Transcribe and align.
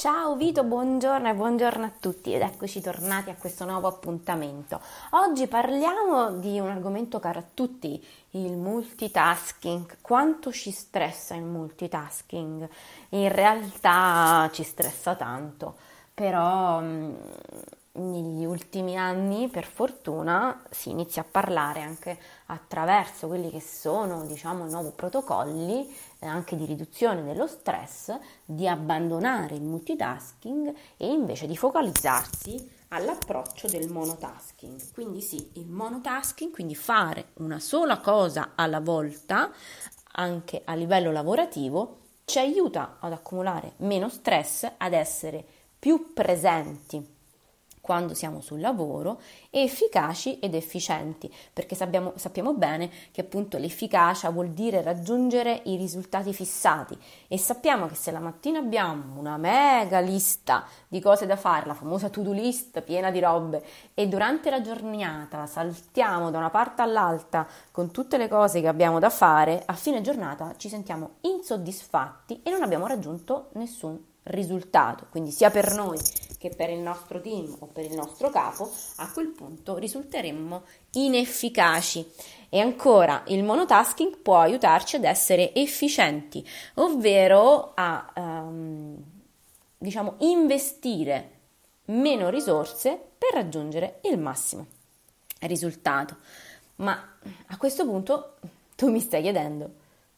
Ciao 0.00 0.34
Vito, 0.34 0.64
buongiorno 0.64 1.28
e 1.28 1.34
buongiorno 1.34 1.84
a 1.84 1.92
tutti 2.00 2.32
ed 2.32 2.40
eccoci 2.40 2.80
tornati 2.80 3.28
a 3.28 3.34
questo 3.34 3.66
nuovo 3.66 3.86
appuntamento. 3.86 4.80
Oggi 5.10 5.46
parliamo 5.46 6.38
di 6.38 6.58
un 6.58 6.70
argomento 6.70 7.20
caro 7.20 7.40
a 7.40 7.44
tutti, 7.52 8.02
il 8.30 8.56
multitasking. 8.56 9.98
Quanto 10.00 10.52
ci 10.52 10.70
stressa 10.70 11.34
il 11.34 11.42
multitasking? 11.42 12.66
In 13.10 13.28
realtà 13.28 14.48
ci 14.54 14.62
stressa 14.62 15.16
tanto, 15.16 15.76
però 16.14 16.80
mm, 16.80 17.14
negli 18.00 18.44
ultimi 18.44 18.96
anni, 18.96 19.48
per 19.48 19.64
fortuna, 19.64 20.62
si 20.70 20.90
inizia 20.90 21.22
a 21.22 21.26
parlare 21.30 21.82
anche 21.82 22.18
attraverso 22.46 23.28
quelli 23.28 23.50
che 23.50 23.60
sono, 23.60 24.24
diciamo, 24.24 24.66
i 24.66 24.70
nuovi 24.70 24.90
protocolli 24.94 25.88
eh, 26.18 26.26
anche 26.26 26.56
di 26.56 26.64
riduzione 26.64 27.22
dello 27.22 27.46
stress, 27.46 28.16
di 28.44 28.66
abbandonare 28.66 29.54
il 29.54 29.62
multitasking 29.62 30.74
e 30.96 31.06
invece 31.06 31.46
di 31.46 31.56
focalizzarsi 31.56 32.78
all'approccio 32.88 33.68
del 33.68 33.90
monotasking. 33.90 34.92
Quindi 34.92 35.20
sì, 35.20 35.50
il 35.54 35.68
monotasking, 35.68 36.52
quindi 36.52 36.74
fare 36.74 37.28
una 37.34 37.60
sola 37.60 37.98
cosa 37.98 38.52
alla 38.54 38.80
volta, 38.80 39.52
anche 40.12 40.62
a 40.64 40.74
livello 40.74 41.12
lavorativo, 41.12 41.98
ci 42.24 42.38
aiuta 42.38 42.96
ad 43.00 43.12
accumulare 43.12 43.74
meno 43.78 44.08
stress, 44.08 44.68
ad 44.76 44.92
essere 44.92 45.44
più 45.78 46.12
presenti 46.12 47.18
quando 47.90 48.14
siamo 48.14 48.40
sul 48.40 48.60
lavoro 48.60 49.20
e 49.50 49.62
efficaci 49.62 50.38
ed 50.38 50.54
efficienti, 50.54 51.28
perché 51.52 51.74
sappiamo, 51.74 52.12
sappiamo, 52.14 52.54
bene 52.54 52.88
che 53.10 53.22
appunto 53.22 53.58
l'efficacia 53.58 54.30
vuol 54.30 54.50
dire 54.50 54.80
raggiungere 54.80 55.62
i 55.64 55.74
risultati 55.74 56.32
fissati 56.32 56.96
e 57.26 57.36
sappiamo 57.36 57.88
che 57.88 57.96
se 57.96 58.12
la 58.12 58.20
mattina 58.20 58.60
abbiamo 58.60 59.18
una 59.18 59.36
mega 59.38 59.98
lista 59.98 60.64
di 60.86 61.00
cose 61.00 61.26
da 61.26 61.34
fare, 61.34 61.66
la 61.66 61.74
famosa 61.74 62.10
to-do 62.10 62.30
list 62.30 62.80
piena 62.82 63.10
di 63.10 63.18
robe 63.18 63.64
e 63.92 64.06
durante 64.06 64.50
la 64.50 64.60
giornata 64.60 65.46
saltiamo 65.46 66.30
da 66.30 66.38
una 66.38 66.50
parte 66.50 66.82
all'altra 66.82 67.44
con 67.72 67.90
tutte 67.90 68.18
le 68.18 68.28
cose 68.28 68.60
che 68.60 68.68
abbiamo 68.68 69.00
da 69.00 69.10
fare, 69.10 69.64
a 69.66 69.74
fine 69.74 70.00
giornata 70.00 70.54
ci 70.56 70.68
sentiamo 70.68 71.14
insoddisfatti 71.22 72.42
e 72.44 72.50
non 72.50 72.62
abbiamo 72.62 72.86
raggiunto 72.86 73.48
nessun 73.54 73.78
risultato, 73.88 74.09
quindi 75.10 75.30
sia 75.30 75.50
per 75.50 75.74
noi 75.74 75.98
che 76.38 76.48
per 76.48 76.70
il 76.70 76.78
nostro 76.78 77.20
team 77.20 77.54
o 77.58 77.66
per 77.66 77.84
il 77.84 77.94
nostro 77.94 78.30
capo, 78.30 78.70
a 78.96 79.12
quel 79.12 79.28
punto 79.28 79.76
risulteremmo 79.76 80.62
inefficaci. 80.92 82.10
E 82.48 82.60
ancora, 82.60 83.24
il 83.26 83.44
monotasking 83.44 84.16
può 84.18 84.38
aiutarci 84.38 84.96
ad 84.96 85.04
essere 85.04 85.54
efficienti, 85.54 86.42
ovvero 86.76 87.72
a 87.74 88.10
um, 88.16 88.96
diciamo 89.76 90.14
investire 90.20 91.30
meno 91.86 92.30
risorse 92.30 92.98
per 93.18 93.34
raggiungere 93.34 94.00
il 94.04 94.18
massimo 94.18 94.66
risultato. 95.40 96.16
Ma 96.76 97.16
a 97.48 97.56
questo 97.58 97.84
punto 97.84 98.36
tu 98.76 98.90
mi 98.90 99.00
stai 99.00 99.20
chiedendo 99.20 99.70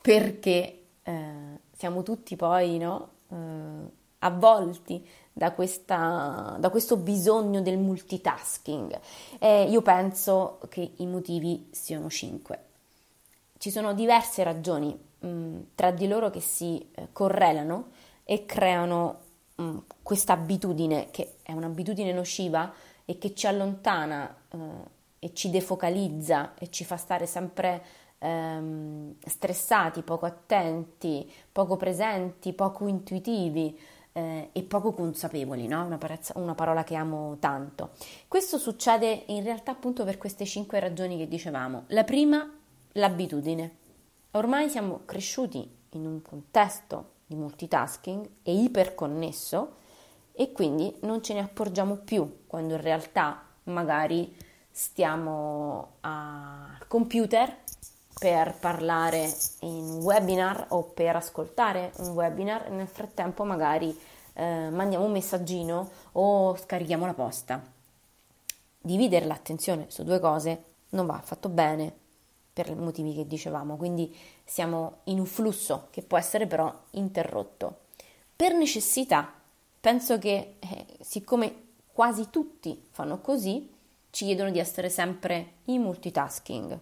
perché 0.00 0.82
eh, 1.02 1.32
siamo 1.76 2.02
tutti 2.02 2.36
poi 2.36 2.78
no, 2.78 3.10
eh, 3.28 3.34
avvolti 4.20 5.06
da, 5.32 5.52
questa, 5.52 6.56
da, 6.58 6.70
questo 6.70 6.96
bisogno 6.96 7.60
del 7.60 7.76
multitasking. 7.76 8.98
E 9.38 9.64
io 9.64 9.82
penso 9.82 10.58
che 10.68 10.92
i 10.96 11.06
motivi 11.06 11.68
siano 11.72 12.08
cinque. 12.08 12.64
Ci 13.58 13.70
sono 13.70 13.92
diverse 13.92 14.42
ragioni 14.42 14.98
mh, 15.18 15.28
mm, 15.28 15.60
tra 15.74 15.90
di 15.90 16.08
loro 16.08 16.30
che 16.30 16.40
si 16.40 16.88
eh, 16.94 17.08
correlano 17.12 17.88
e 18.24 18.46
creano 18.46 19.18
mm, 19.60 19.78
questa 20.02 20.32
abitudine 20.32 21.08
che 21.10 21.36
è 21.42 21.52
un'abitudine 21.52 22.12
nociva 22.12 22.72
e 23.04 23.18
che 23.18 23.34
ci 23.34 23.46
allontana 23.46 24.34
eh, 24.50 24.58
e 25.18 25.34
ci 25.34 25.50
defocalizza 25.50 26.54
e 26.54 26.70
ci 26.70 26.84
fa 26.84 26.96
stare 26.96 27.26
sempre 27.26 27.82
ehm, 28.18 29.16
stressati, 29.24 30.02
poco 30.02 30.26
attenti, 30.26 31.30
poco 31.52 31.76
presenti, 31.76 32.52
poco 32.52 32.86
intuitivi 32.86 33.78
eh, 34.16 34.48
e 34.50 34.62
poco 34.62 34.92
consapevoli, 34.92 35.66
no? 35.66 35.84
una, 35.84 35.98
parezza, 35.98 36.32
una 36.36 36.54
parola 36.54 36.84
che 36.84 36.94
amo 36.94 37.36
tanto. 37.38 37.90
Questo 38.26 38.56
succede 38.56 39.24
in 39.26 39.44
realtà 39.44 39.72
appunto 39.72 40.04
per 40.04 40.16
queste 40.16 40.46
cinque 40.46 40.80
ragioni 40.80 41.18
che 41.18 41.28
dicevamo. 41.28 41.84
La 41.88 42.02
prima, 42.02 42.50
l'abitudine. 42.92 43.76
Ormai 44.30 44.70
siamo 44.70 45.02
cresciuti 45.04 45.70
in 45.90 46.06
un 46.06 46.22
contesto 46.22 47.12
di 47.26 47.34
multitasking 47.34 48.26
e 48.42 48.54
iperconnesso 48.54 49.76
e 50.32 50.50
quindi 50.50 50.94
non 51.00 51.22
ce 51.22 51.34
ne 51.34 51.40
accorgiamo 51.40 51.96
più 51.96 52.44
quando 52.46 52.74
in 52.74 52.80
realtà 52.80 53.42
magari 53.64 54.34
stiamo 54.70 55.96
al 56.00 56.86
computer 56.86 57.54
per 58.18 58.54
parlare 58.58 59.30
in 59.60 59.98
webinar 60.00 60.68
o 60.70 60.84
per 60.84 61.16
ascoltare 61.16 61.92
un 61.98 62.08
webinar, 62.08 62.70
nel 62.70 62.88
frattempo 62.88 63.44
magari 63.44 63.94
eh, 64.32 64.70
mandiamo 64.70 65.04
un 65.04 65.12
messaggino 65.12 65.90
o 66.12 66.56
scarichiamo 66.56 67.04
la 67.04 67.12
posta. 67.12 67.62
Dividere 68.80 69.26
l'attenzione 69.26 69.86
su 69.88 70.02
due 70.02 70.18
cose 70.18 70.62
non 70.90 71.04
va 71.04 71.16
affatto 71.16 71.50
bene 71.50 71.92
per 72.54 72.70
i 72.70 72.74
motivi 72.74 73.14
che 73.14 73.26
dicevamo, 73.26 73.76
quindi 73.76 74.16
siamo 74.44 75.00
in 75.04 75.18
un 75.18 75.26
flusso 75.26 75.88
che 75.90 76.00
può 76.00 76.16
essere 76.16 76.46
però 76.46 76.74
interrotto. 76.92 77.80
Per 78.34 78.54
necessità, 78.54 79.30
penso 79.78 80.18
che 80.18 80.54
eh, 80.58 80.86
siccome 81.00 81.64
quasi 81.92 82.30
tutti 82.30 82.82
fanno 82.92 83.20
così, 83.20 83.70
ci 84.08 84.24
chiedono 84.24 84.50
di 84.50 84.58
essere 84.58 84.88
sempre 84.88 85.56
in 85.64 85.82
multitasking 85.82 86.78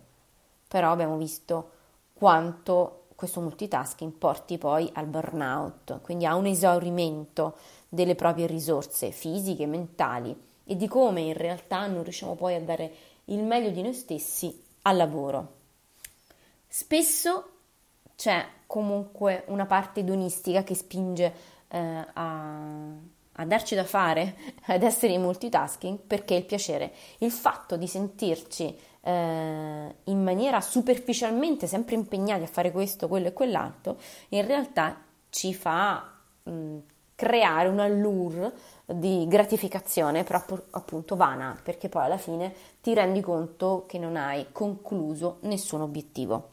però 0.74 0.90
abbiamo 0.90 1.16
visto 1.16 1.70
quanto 2.14 3.04
questo 3.14 3.40
multitasking 3.40 4.10
porti 4.10 4.58
poi 4.58 4.90
al 4.94 5.06
burnout, 5.06 6.00
quindi 6.00 6.26
a 6.26 6.34
un 6.34 6.46
esaurimento 6.46 7.56
delle 7.88 8.16
proprie 8.16 8.48
risorse 8.48 9.12
fisiche, 9.12 9.68
mentali 9.68 10.36
e 10.64 10.74
di 10.74 10.88
come 10.88 11.20
in 11.20 11.34
realtà 11.34 11.86
non 11.86 12.02
riusciamo 12.02 12.34
poi 12.34 12.56
a 12.56 12.60
dare 12.60 12.92
il 13.26 13.44
meglio 13.44 13.70
di 13.70 13.82
noi 13.82 13.94
stessi 13.94 14.64
al 14.82 14.96
lavoro. 14.96 15.52
Spesso 16.66 17.50
c'è 18.16 18.44
comunque 18.66 19.44
una 19.46 19.66
parte 19.66 20.00
edonistica 20.00 20.64
che 20.64 20.74
spinge 20.74 21.34
eh, 21.68 22.04
a, 22.14 22.58
a 23.30 23.44
darci 23.44 23.76
da 23.76 23.84
fare, 23.84 24.36
ad 24.66 24.82
essere 24.82 25.12
in 25.12 25.22
multitasking, 25.22 25.98
perché 25.98 26.34
il 26.34 26.44
piacere, 26.44 26.92
il 27.18 27.30
fatto 27.30 27.76
di 27.76 27.86
sentirci 27.86 28.76
eh, 29.04 29.94
in 30.04 30.22
maniera 30.22 30.60
superficialmente 30.62 31.66
sempre 31.66 31.94
impegnati 31.94 32.42
a 32.42 32.46
fare 32.46 32.72
questo, 32.72 33.06
quello 33.06 33.28
e 33.28 33.32
quell'altro, 33.32 33.98
in 34.30 34.46
realtà 34.46 34.96
ci 35.28 35.52
fa 35.52 36.10
mh, 36.42 36.76
creare 37.14 37.68
un 37.68 37.80
allure 37.80 38.52
di 38.86 39.26
gratificazione, 39.28 40.24
però 40.24 40.42
appunto 40.70 41.16
vana, 41.16 41.58
perché 41.62 41.88
poi 41.88 42.04
alla 42.04 42.16
fine 42.16 42.52
ti 42.80 42.94
rendi 42.94 43.20
conto 43.20 43.84
che 43.86 43.98
non 43.98 44.16
hai 44.16 44.46
concluso 44.52 45.38
nessun 45.40 45.82
obiettivo. 45.82 46.50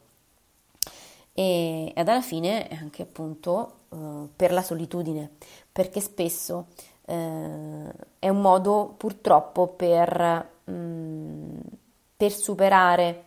E, 1.32 1.92
ed 1.94 2.08
alla 2.08 2.20
fine 2.20 2.68
anche 2.78 3.02
appunto 3.02 3.72
eh, 3.90 4.28
per 4.36 4.52
la 4.52 4.62
solitudine, 4.62 5.30
perché 5.72 6.00
spesso 6.00 6.66
eh, 7.06 7.92
è 8.18 8.28
un 8.28 8.40
modo 8.40 8.94
purtroppo 8.98 9.68
per 9.68 10.50
mh, 10.64 11.80
per 12.22 12.30
superare 12.30 13.24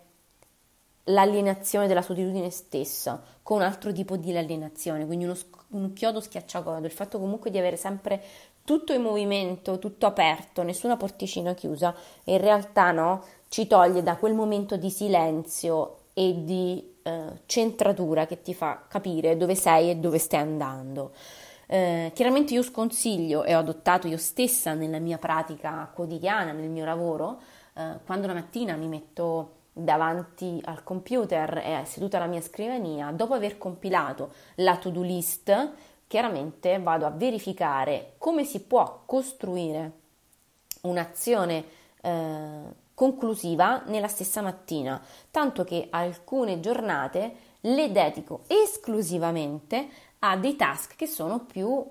l'alienazione 1.06 1.86
della 1.86 2.02
solitudine 2.02 2.50
stessa 2.50 3.22
con 3.44 3.58
un 3.58 3.64
altro 3.64 3.92
tipo 3.92 4.16
di 4.16 4.34
alienazione, 4.38 5.06
quindi 5.06 5.26
uno, 5.26 5.36
un 5.72 5.92
chiodo 5.92 6.22
schiacciagodo, 6.22 6.86
il 6.86 6.94
fatto 6.94 7.20
comunque 7.20 7.52
di 7.52 7.58
avere 7.58 7.76
sempre 7.76 8.24
tutto 8.64 8.94
in 8.94 9.02
movimento, 9.02 9.80
tutto 9.80 10.06
aperto, 10.06 10.64
nessuna 10.64 10.96
porticina 10.96 11.54
chiusa, 11.54 11.94
in 12.24 12.38
realtà 12.38 12.92
no, 12.92 13.22
ci 13.50 13.68
toglie 13.68 14.02
da 14.02 14.16
quel 14.16 14.34
momento 14.34 14.78
di 14.78 14.90
silenzio 14.90 15.98
e 16.14 16.46
di 16.46 16.96
eh, 17.04 17.42
centratura 17.48 18.26
che 18.26 18.42
ti 18.42 18.54
fa 18.54 18.86
capire 18.88 19.36
dove 19.36 19.56
sei 19.56 19.90
e 19.90 19.96
dove 19.98 20.20
stai 20.20 20.40
andando. 20.40 21.12
Eh, 21.68 22.12
chiaramente 22.14 22.54
io 22.54 22.62
sconsiglio 22.62 23.44
e 23.44 23.56
ho 23.56 23.60
adottato 23.60 24.08
io 24.08 24.18
stessa 24.18 24.74
nella 24.74 25.00
mia 25.00 25.18
pratica 25.18 25.90
quotidiana, 25.94 26.52
nel 26.52 26.70
mio 26.70 26.86
lavoro, 26.86 27.42
eh, 27.74 28.00
quando 28.06 28.28
la 28.28 28.34
mattina 28.34 28.76
mi 28.76 28.88
metto 28.88 29.54
davanti 29.74 30.62
al 30.64 30.84
computer 30.84 31.58
e 31.58 31.84
seduta 31.86 32.18
alla 32.18 32.28
mia 32.28 32.42
scrivania, 32.42 33.12
dopo 33.12 33.34
aver 33.34 33.58
compilato 33.58 34.32
la 34.56 34.78
to-do 34.78 35.02
list, 35.02 35.72
chiaramente 36.08 36.80
vado 36.80 37.06
a 37.06 37.10
verificare 37.10 38.14
come 38.18 38.46
si 38.46 38.62
può 38.62 39.02
costruire 39.06 39.92
un'azione 40.82 41.66
eh, 42.02 42.84
conclusiva 42.94 43.84
nella 43.88 44.08
stessa 44.08 44.42
mattina, 44.42 45.02
tanto 45.30 45.66
che 45.66 45.88
alcune 45.90 46.62
giornate 46.62 47.36
le 47.66 47.92
dedico 47.92 48.42
esclusivamente 48.48 49.88
a 50.20 50.38
dei 50.38 50.56
task 50.56 50.96
che 50.96 51.08
sono 51.08 51.46
più 51.46 51.84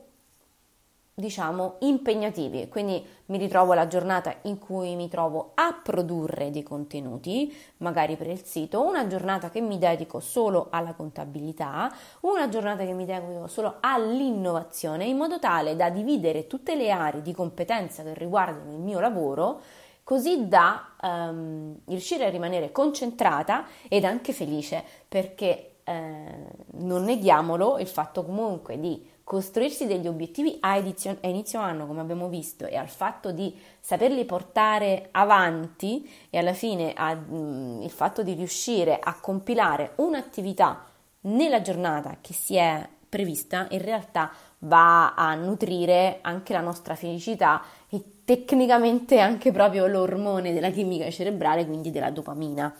diciamo, 1.17 1.77
impegnativi, 1.81 2.69
quindi 2.69 3.05
mi 3.27 3.39
ritrovo 3.39 3.73
la 3.73 3.87
giornata 3.87 4.35
in 4.43 4.59
cui 4.59 4.97
mi 4.97 5.09
trovo 5.09 5.53
a 5.55 5.73
produrre 5.81 6.51
dei 6.51 6.65
contenuti, 6.65 7.55
magari 7.79 8.17
per 8.17 8.27
il 8.27 8.43
sito, 8.45 8.85
una 8.85 9.07
giornata 9.07 9.49
che 9.49 9.61
mi 9.61 9.79
dedico 9.79 10.19
solo 10.19 10.67
alla 10.71 10.93
contabilità, 10.93 11.95
una 12.23 12.49
giornata 12.49 12.85
che 12.85 12.93
mi 12.93 13.05
dedico 13.05 13.47
solo 13.47 13.77
all'innovazione, 13.79 15.05
in 15.05 15.17
modo 15.17 15.39
tale 15.39 15.77
da 15.77 15.89
dividere 15.89 16.49
tutte 16.49 16.75
le 16.75 16.91
aree 16.91 17.23
di 17.23 17.33
competenza 17.33 18.03
che 18.03 18.15
riguardano 18.15 18.73
il 18.73 18.81
mio 18.81 18.99
lavoro, 18.99 19.61
così 20.05 20.47
da 20.47 20.95
um, 21.01 21.77
riuscire 21.87 22.27
a 22.27 22.31
rimanere 22.31 22.71
concentrata 22.71 23.67
ed 23.89 24.05
anche 24.05 24.33
felice, 24.33 24.85
perché 25.09 25.77
eh, 25.85 26.47
non 26.73 27.03
neghiamolo 27.05 27.79
il 27.79 27.89
fatto 27.89 28.23
comunque 28.23 28.79
di 28.79 29.13
costruirsi 29.25 29.87
degli 29.87 30.07
obiettivi 30.07 30.59
a, 30.61 30.77
edizio, 30.77 31.17
a, 31.21 31.27
inizio 31.27 31.59
anno, 31.59 31.87
come 31.87 32.03
abbiamo 32.03 32.29
visto, 32.29 32.67
e 32.67 32.77
al 32.77 32.89
fatto 32.89 33.33
di 33.33 33.55
saperli 33.81 34.27
portare 34.27 35.09
avanti 35.13 36.09
e 36.29 36.39
alla 36.39 36.53
fine 36.53 36.93
a, 36.95 37.15
mh, 37.15 37.35
mm, 37.35 37.83
il 37.83 37.91
fatto 37.91 38.23
di 38.23 38.35
riuscire 38.35 38.99
a 39.01 39.19
compilare 39.19 39.93
un'attività 39.97 40.85
nella 41.23 41.63
giornata 41.63 42.19
che 42.21 42.35
si 42.35 42.57
è 42.57 42.87
prevista, 43.15 43.69
in 43.71 43.81
realtà 43.81 44.33
va 44.61 45.15
a 45.15 45.37
nutrire 45.37 46.19
anche 46.23 46.53
la 46.53 46.61
nostra 46.61 46.97
felicità 46.97 47.63
e 47.89 48.03
tecnicamente 48.25 49.21
anche 49.21 49.53
proprio 49.53 49.87
l'ormone 49.87 50.53
della 50.53 50.71
chimica 50.71 51.09
cerebrale, 51.11 51.65
quindi 51.65 51.93
della 51.93 52.11
dopamina. 52.11 52.75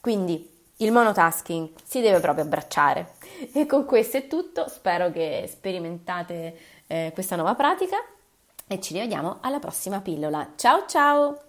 Quindi 0.00 0.48
il 0.76 0.92
monotasking 0.92 1.70
si 1.82 2.00
deve 2.00 2.20
proprio 2.20 2.44
abbracciare. 2.44 3.14
E 3.52 3.66
con 3.66 3.84
questo 3.84 4.16
è 4.18 4.28
tutto, 4.28 4.68
spero 4.68 5.10
che 5.10 5.48
sperimentate 5.50 6.56
eh, 6.86 7.10
questa 7.12 7.34
nuova 7.34 7.56
pratica 7.56 7.96
e 8.68 8.80
ci 8.80 8.92
rivediamo 8.92 9.38
alla 9.40 9.58
prossima 9.58 10.00
pillola. 10.00 10.52
Ciao 10.54 10.84
ciao! 10.86 11.40